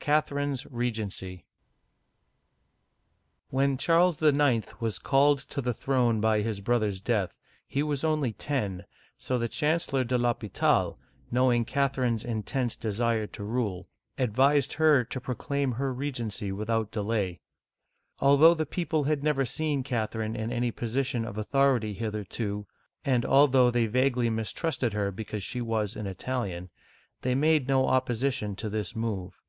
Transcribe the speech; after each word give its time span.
CATHERINE'S 0.00 0.66
REGENCY 0.66 1.46
WHEN 3.48 3.78
Charles 3.78 4.20
IX. 4.22 4.78
was 4.80 4.98
called 4.98 5.38
to 5.40 5.62
the 5.62 5.72
throne 5.72 6.20
by 6.20 6.40
his 6.40 6.60
brother's 6.60 7.00
death, 7.00 7.34
he 7.66 7.82
was 7.82 8.04
only 8.04 8.32
ten, 8.34 8.84
so 9.16 9.38
the 9.38 9.48
Chancellor 9.48 10.04
deL'Hopital, 10.04 10.96
knowing 11.30 11.64
Catherine's 11.64 12.24
intense 12.24 12.76
desire 12.76 13.26
to 13.28 13.44
rule, 13.44 13.88
ad 14.18 14.34
vised 14.34 14.74
her 14.74 15.04
to 15.04 15.20
proclaim 15.20 15.72
her 15.72 15.92
regency 15.92 16.52
without 16.52 16.90
delay. 16.90 17.40
Although 18.20 18.54
the 18.54 18.66
people 18.66 19.04
had 19.04 19.22
never 19.22 19.46
seen 19.46 19.82
Catherine 19.82 20.36
in 20.36 20.52
any 20.52 20.70
position 20.70 21.24
of 21.26 21.38
authority 21.38 21.92
hitherto, 21.94 22.66
and 23.06 23.24
although 23.24 23.70
they 23.70 23.86
vaguely 23.86 24.28
mistrusted 24.28 24.92
her 24.92 25.10
because 25.10 25.42
she 25.42 25.60
was 25.62 25.96
an 25.96 26.06
Italian, 26.06 26.70
they 27.20 27.34
made 27.34 27.68
no 27.68 27.86
opposition 27.86 28.54
to 28.56 28.68
this 28.70 28.94
move. 28.96 29.40